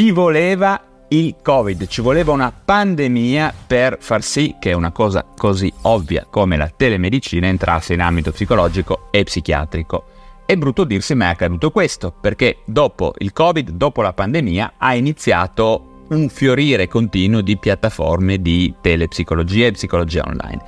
[0.00, 5.70] ci voleva il Covid, ci voleva una pandemia per far sì che una cosa così
[5.82, 10.04] ovvia come la telemedicina entrasse in ambito psicologico e psichiatrico.
[10.46, 14.94] È brutto dirsi ma è accaduto questo, perché dopo il Covid, dopo la pandemia, ha
[14.94, 20.62] iniziato un fiorire continuo di piattaforme di telepsicologia e psicologia online.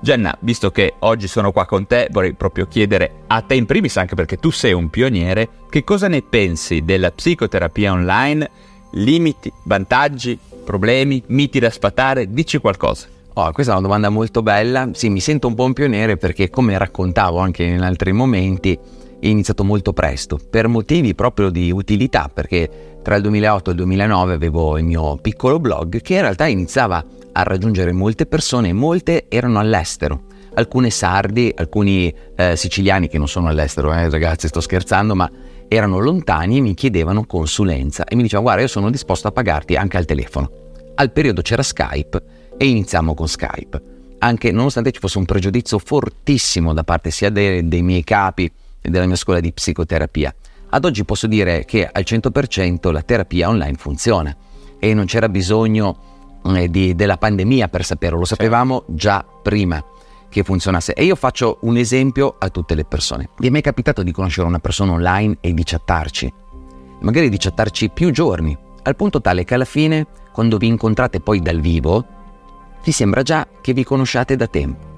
[0.00, 3.98] Jenna, visto che oggi sono qua con te, vorrei proprio chiedere a te in primis,
[3.98, 8.50] anche perché tu sei un pioniere, che cosa ne pensi della psicoterapia online?
[8.92, 12.32] Limiti, vantaggi, problemi, miti da sfatare?
[12.32, 13.06] Dici qualcosa.
[13.34, 14.90] Oh, questa è una domanda molto bella.
[14.92, 18.78] Sì, mi sento un po' un pioniere perché, come raccontavo anche in altri momenti,
[19.20, 23.78] è iniziato molto presto, per motivi proprio di utilità, perché tra il 2008 e il
[23.78, 29.26] 2009 avevo il mio piccolo blog che in realtà iniziava a raggiungere molte persone, molte
[29.28, 30.22] erano all'estero.
[30.54, 35.30] Alcune sardi, alcuni eh, siciliani che non sono all'estero, eh, ragazzi, sto scherzando, ma
[35.72, 39.76] erano lontani e mi chiedevano consulenza e mi dicevano guarda io sono disposto a pagarti
[39.76, 40.50] anche al telefono.
[40.96, 42.22] Al periodo c'era Skype
[42.56, 43.80] e iniziamo con Skype.
[44.18, 48.50] Anche nonostante ci fosse un pregiudizio fortissimo da parte sia dei, dei miei capi
[48.80, 50.34] della mia scuola di psicoterapia.
[50.70, 54.36] Ad oggi posso dire che al 100% la terapia online funziona
[54.80, 59.80] e non c'era bisogno eh, di, della pandemia per saperlo, lo sapevamo già prima
[60.30, 60.94] che funzionasse.
[60.94, 63.28] E io faccio un esempio a tutte le persone.
[63.36, 66.32] Vi è mai capitato di conoscere una persona online e di chattarci?
[67.00, 71.40] Magari di chattarci più giorni, al punto tale che alla fine, quando vi incontrate poi
[71.40, 72.06] dal vivo,
[72.82, 74.88] vi sembra già che vi conosciate da tempo.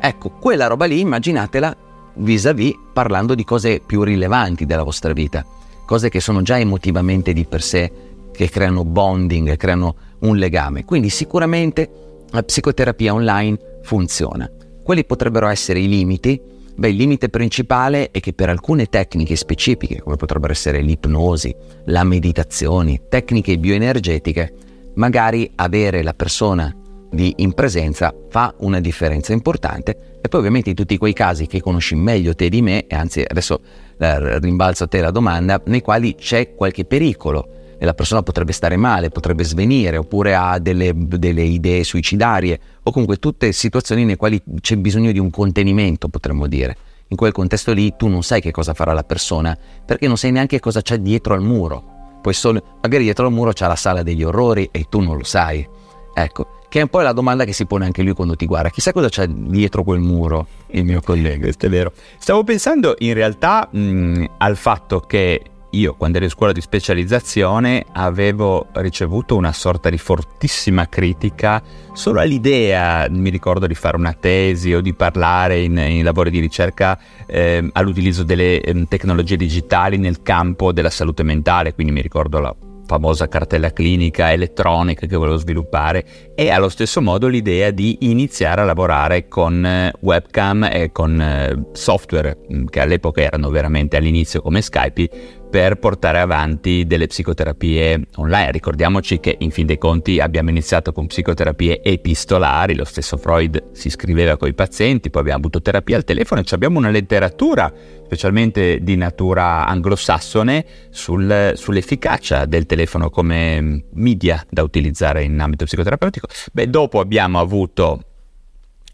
[0.00, 1.74] Ecco, quella roba lì immaginatela
[2.14, 5.44] vis-à-vis parlando di cose più rilevanti della vostra vita,
[5.86, 7.92] cose che sono già emotivamente di per sé,
[8.32, 10.84] che creano bonding, creano un legame.
[10.84, 11.90] Quindi sicuramente
[12.30, 14.50] la psicoterapia online funziona.
[14.90, 16.42] Quali potrebbero essere i limiti?
[16.74, 22.02] Beh, il limite principale è che per alcune tecniche specifiche, come potrebbero essere l'ipnosi, la
[22.02, 24.52] meditazione, tecniche bioenergetiche,
[24.94, 26.74] magari avere la persona
[27.12, 31.94] in presenza fa una differenza importante e poi ovviamente in tutti quei casi che conosci
[31.94, 33.60] meglio te di me, e anzi adesso
[33.96, 38.52] eh, rimbalzo a te la domanda, nei quali c'è qualche pericolo e la persona potrebbe
[38.52, 44.16] stare male, potrebbe svenire oppure ha delle, delle idee suicidarie o comunque tutte situazioni nei
[44.16, 46.76] quali c'è bisogno di un contenimento, potremmo dire.
[47.08, 50.30] In quel contesto lì tu non sai che cosa farà la persona perché non sai
[50.30, 52.18] neanche cosa c'è dietro al muro.
[52.20, 55.24] Poi solo, magari dietro al muro c'è la sala degli orrori e tu non lo
[55.24, 55.66] sai.
[56.12, 58.68] Ecco, che è un po' la domanda che si pone anche lui quando ti guarda.
[58.68, 61.44] Chissà cosa c'è dietro quel muro, il mio collega.
[61.44, 61.92] Questo è vero.
[62.18, 65.40] Stavo pensando in realtà mh, al fatto che
[65.70, 72.20] io, quando ero in scuola di specializzazione, avevo ricevuto una sorta di fortissima critica solo
[72.20, 76.98] all'idea, mi ricordo, di fare una tesi o di parlare in, in lavori di ricerca
[77.26, 81.74] eh, all'utilizzo delle eh, tecnologie digitali nel campo della salute mentale.
[81.74, 82.54] Quindi mi ricordo la
[82.90, 88.64] famosa cartella clinica elettronica che volevo sviluppare e allo stesso modo l'idea di iniziare a
[88.64, 94.60] lavorare con eh, webcam e con eh, software mm, che all'epoca erano veramente all'inizio come
[94.60, 95.08] Skype
[95.50, 98.52] per portare avanti delle psicoterapie online.
[98.52, 103.90] Ricordiamoci che in fin dei conti abbiamo iniziato con psicoterapie epistolari, lo stesso Freud si
[103.90, 107.72] scriveva con i pazienti, poi abbiamo avuto terapia al telefono e abbiamo una letteratura,
[108.04, 116.28] specialmente di natura anglosassone, sul, sull'efficacia del telefono come media da utilizzare in ambito psicoterapeutico.
[116.52, 118.04] Beh, dopo abbiamo avuto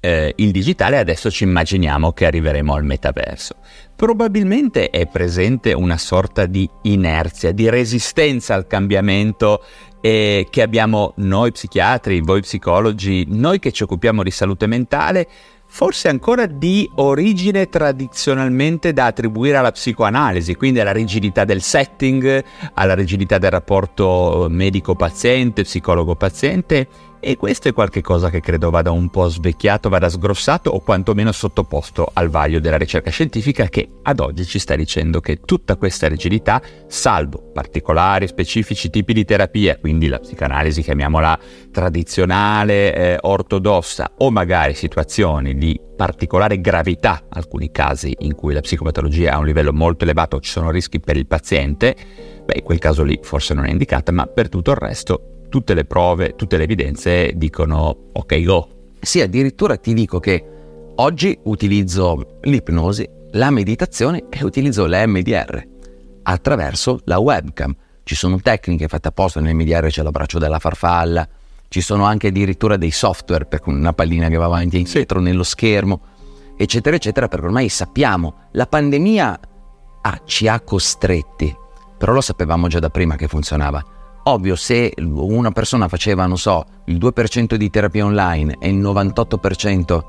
[0.01, 3.57] eh, il digitale, adesso ci immaginiamo che arriveremo al metaverso.
[3.95, 9.63] Probabilmente è presente una sorta di inerzia, di resistenza al cambiamento
[10.01, 15.27] eh, che abbiamo noi psichiatri, voi psicologi, noi che ci occupiamo di salute mentale,
[15.69, 22.95] forse ancora di origine tradizionalmente da attribuire alla psicoanalisi, quindi alla rigidità del setting, alla
[22.95, 26.89] rigidità del rapporto medico-paziente, psicologo-paziente
[27.21, 32.11] e questo è qualcosa che credo vada un po' svecchiato, vada sgrossato o quantomeno sottoposto
[32.13, 36.61] al vaglio della ricerca scientifica che ad oggi ci sta dicendo che tutta questa rigidità,
[36.87, 41.39] salvo particolari, specifici tipi di terapia, quindi la psicanalisi chiamiamola
[41.71, 49.33] tradizionale, eh, ortodossa o magari situazioni di particolare gravità, alcuni casi in cui la psicopatologia
[49.33, 51.97] ha un livello molto elevato, ci sono rischi per il paziente,
[52.45, 55.75] beh in quel caso lì forse non è indicata, ma per tutto il resto tutte
[55.75, 58.69] le prove, tutte le evidenze dicono ok go.
[59.01, 60.45] Sì, addirittura ti dico che
[60.97, 65.63] oggi utilizzo l'ipnosi, la meditazione e utilizzo l'MDR
[66.23, 67.75] attraverso la webcam.
[68.03, 71.29] Ci sono tecniche fatte apposta, nell'MDR c'è l'abbraccio della farfalla,
[71.69, 75.43] ci sono anche addirittura dei software per una pallina che va avanti e indietro nello
[75.43, 76.01] schermo,
[76.57, 79.41] eccetera, eccetera, perché ormai sappiamo, la pandemia
[80.03, 81.55] ah, ci ha costretti,
[81.99, 83.95] però lo sapevamo già da prima che funzionava
[84.29, 90.05] Ovvio, se una persona faceva, non so, il 2% di terapia online e il 98%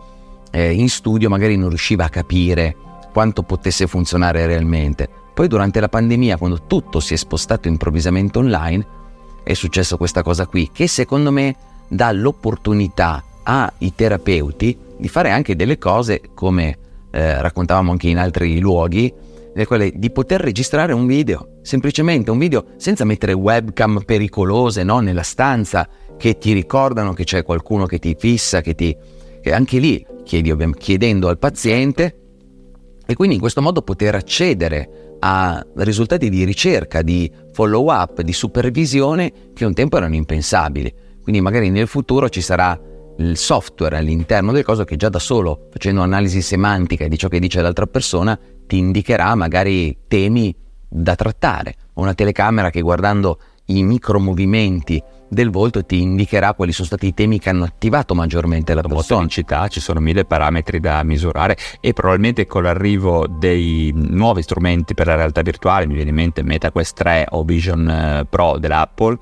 [0.50, 2.75] eh, in studio, magari non riusciva a capire
[3.14, 5.08] quanto potesse funzionare realmente.
[5.36, 8.88] Poi durante la pandemia, quando tutto si è spostato improvvisamente online,
[9.44, 11.56] è successo questa cosa qui, che secondo me
[11.88, 16.78] dà l'opportunità ai terapeuti di fare anche delle cose come
[17.12, 19.14] eh, raccontavamo anche in altri luoghi,
[19.65, 25.00] quelle di poter registrare un video, semplicemente un video senza mettere webcam pericolose no?
[25.00, 25.88] nella stanza
[26.18, 28.95] che ti ricordano che c'è qualcuno che ti fissa, che ti...
[29.39, 32.19] Che anche lì chiedi, chiedendo al paziente
[33.09, 38.33] e quindi in questo modo poter accedere a risultati di ricerca, di follow up, di
[38.33, 40.94] supervisione che un tempo erano impensabili.
[41.24, 42.77] Quindi magari nel futuro ci sarà
[43.19, 47.39] il software all'interno del coso che già da solo, facendo analisi semantica di ciò che
[47.39, 48.38] dice l'altra persona,
[48.68, 50.56] ti indicherà magari temi
[50.88, 51.75] da trattare.
[51.94, 57.40] Una telecamera che guardando i micromovimenti del volto ti indicherà quali sono stati i temi
[57.40, 59.22] che hanno attivato maggiormente la persona.
[59.22, 65.08] Motonicità, ci sono mille parametri da misurare e probabilmente con l'arrivo dei nuovi strumenti per
[65.08, 69.18] la realtà virtuale, mi viene in mente MetaQuest 3 o Vision eh, Pro dell'Apple,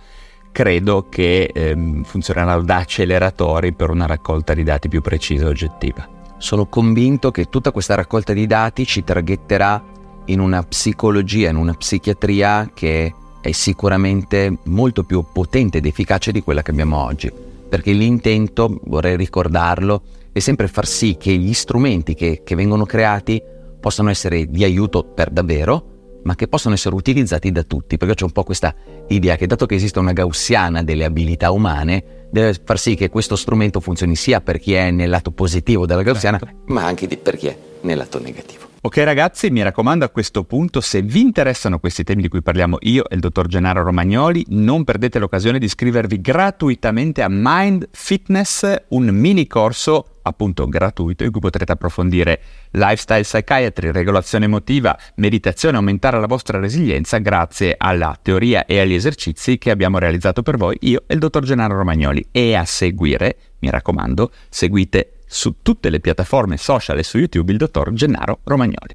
[0.52, 6.15] credo che ehm, funzioneranno da acceleratori per una raccolta di dati più precisa e oggettiva.
[6.38, 9.84] Sono convinto che tutta questa raccolta di dati ci traghetterà
[10.26, 16.42] in una psicologia, in una psichiatria che è sicuramente molto più potente ed efficace di
[16.42, 17.32] quella che abbiamo oggi.
[17.68, 20.02] Perché l'intento, vorrei ricordarlo,
[20.32, 23.42] è sempre far sì che gli strumenti che, che vengono creati
[23.80, 25.94] possano essere di aiuto per davvero,
[26.24, 28.74] ma che possono essere utilizzati da tutti, perché c'è un po' questa
[29.08, 33.38] idea che dato che esiste una gaussiana delle abilità umane, deve far sì che questo
[33.38, 36.56] strumento funzioni sia per chi è nel lato positivo della gaussiana, certo.
[36.66, 38.75] ma anche per chi è nel lato negativo.
[38.86, 42.78] Ok ragazzi, mi raccomando a questo punto, se vi interessano questi temi di cui parliamo
[42.82, 48.84] io e il dottor Gennaro Romagnoli, non perdete l'occasione di iscrivervi gratuitamente a Mind Fitness,
[48.90, 52.40] un mini corso appunto gratuito in cui potrete approfondire
[52.74, 59.58] lifestyle psychiatry, regolazione emotiva, meditazione, aumentare la vostra resilienza grazie alla teoria e agli esercizi
[59.58, 62.28] che abbiamo realizzato per voi io e il dottor Gennaro Romagnoli.
[62.30, 67.58] E a seguire, mi raccomando, seguite su tutte le piattaforme social e su YouTube il
[67.58, 68.94] dottor Gennaro Romagnoli.